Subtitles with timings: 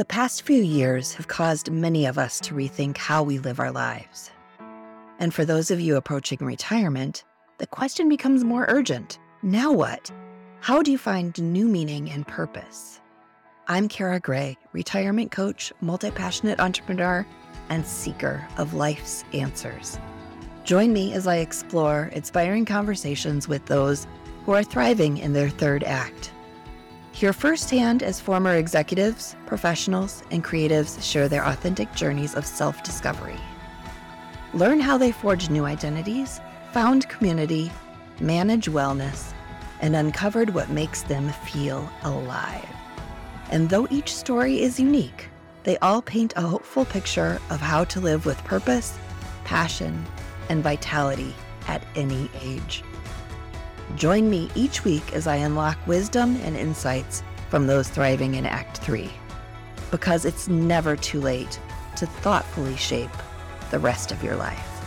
[0.00, 3.70] The past few years have caused many of us to rethink how we live our
[3.70, 4.30] lives.
[5.18, 7.22] And for those of you approaching retirement,
[7.58, 9.18] the question becomes more urgent.
[9.42, 10.10] Now what?
[10.60, 12.98] How do you find new meaning and purpose?
[13.68, 17.26] I'm Cara Gray, retirement coach, multi passionate entrepreneur,
[17.68, 19.98] and seeker of life's answers.
[20.64, 24.06] Join me as I explore inspiring conversations with those
[24.46, 26.32] who are thriving in their third act.
[27.20, 33.38] Hear firsthand as former executives, professionals, and creatives share their authentic journeys of self discovery.
[34.54, 36.40] Learn how they forge new identities,
[36.72, 37.70] found community,
[38.20, 39.34] manage wellness,
[39.82, 42.66] and uncovered what makes them feel alive.
[43.50, 45.28] And though each story is unique,
[45.64, 48.98] they all paint a hopeful picture of how to live with purpose,
[49.44, 50.06] passion,
[50.48, 51.34] and vitality
[51.68, 52.82] at any age.
[53.96, 58.78] Join me each week as I unlock wisdom and insights from those thriving in Act
[58.78, 59.10] 3.
[59.90, 61.58] Because it's never too late
[61.96, 63.10] to thoughtfully shape
[63.70, 64.79] the rest of your life.